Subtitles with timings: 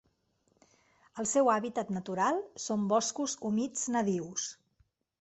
[1.23, 4.53] El seu hàbitat natural són boscos humits nadius.